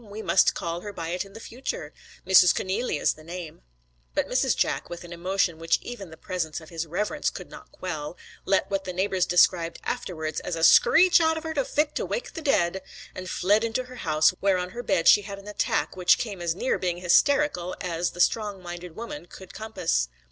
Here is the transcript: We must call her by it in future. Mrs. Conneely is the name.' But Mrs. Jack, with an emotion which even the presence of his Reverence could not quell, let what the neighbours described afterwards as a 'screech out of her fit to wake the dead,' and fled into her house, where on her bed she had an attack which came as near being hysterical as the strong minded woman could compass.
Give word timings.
We 0.03 0.23
must 0.23 0.55
call 0.55 0.81
her 0.81 0.91
by 0.91 1.09
it 1.09 1.25
in 1.25 1.35
future. 1.39 1.93
Mrs. 2.25 2.55
Conneely 2.55 2.99
is 2.99 3.13
the 3.13 3.23
name.' 3.23 3.61
But 4.15 4.27
Mrs. 4.27 4.57
Jack, 4.57 4.89
with 4.89 5.03
an 5.03 5.13
emotion 5.13 5.59
which 5.59 5.77
even 5.83 6.09
the 6.09 6.17
presence 6.17 6.59
of 6.59 6.69
his 6.69 6.87
Reverence 6.87 7.29
could 7.29 7.51
not 7.51 7.71
quell, 7.71 8.17
let 8.43 8.67
what 8.71 8.85
the 8.85 8.93
neighbours 8.93 9.27
described 9.27 9.77
afterwards 9.83 10.39
as 10.39 10.55
a 10.55 10.63
'screech 10.63 11.21
out 11.21 11.37
of 11.37 11.43
her 11.43 11.53
fit 11.63 11.93
to 11.93 12.03
wake 12.07 12.33
the 12.33 12.41
dead,' 12.41 12.81
and 13.13 13.29
fled 13.29 13.63
into 13.63 13.83
her 13.83 13.97
house, 13.97 14.31
where 14.39 14.57
on 14.57 14.71
her 14.71 14.81
bed 14.81 15.07
she 15.07 15.21
had 15.21 15.37
an 15.37 15.47
attack 15.47 15.95
which 15.95 16.17
came 16.17 16.41
as 16.41 16.55
near 16.55 16.79
being 16.79 16.97
hysterical 16.97 17.75
as 17.79 18.09
the 18.09 18.19
strong 18.19 18.59
minded 18.59 18.95
woman 18.95 19.27
could 19.27 19.53
compass. 19.53 20.07